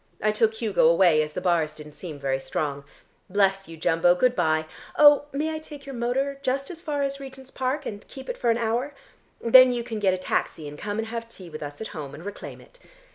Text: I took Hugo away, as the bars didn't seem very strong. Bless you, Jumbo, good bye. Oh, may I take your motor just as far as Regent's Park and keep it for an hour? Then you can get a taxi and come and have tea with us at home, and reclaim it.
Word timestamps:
I 0.19 0.31
took 0.31 0.55
Hugo 0.55 0.87
away, 0.87 1.21
as 1.21 1.33
the 1.33 1.41
bars 1.41 1.73
didn't 1.73 1.93
seem 1.93 2.17
very 2.17 2.39
strong. 2.39 2.85
Bless 3.29 3.67
you, 3.67 3.77
Jumbo, 3.77 4.15
good 4.15 4.35
bye. 4.35 4.65
Oh, 4.97 5.25
may 5.31 5.53
I 5.53 5.59
take 5.59 5.85
your 5.85 5.93
motor 5.93 6.39
just 6.41 6.71
as 6.71 6.81
far 6.81 7.03
as 7.03 7.19
Regent's 7.19 7.51
Park 7.51 7.85
and 7.85 8.07
keep 8.07 8.27
it 8.27 8.35
for 8.35 8.49
an 8.49 8.57
hour? 8.57 8.95
Then 9.39 9.71
you 9.71 9.83
can 9.83 9.99
get 9.99 10.15
a 10.15 10.17
taxi 10.17 10.67
and 10.67 10.75
come 10.75 10.97
and 10.97 11.09
have 11.09 11.29
tea 11.29 11.51
with 11.51 11.61
us 11.61 11.81
at 11.81 11.89
home, 11.89 12.15
and 12.15 12.25
reclaim 12.25 12.59
it. 12.59 12.79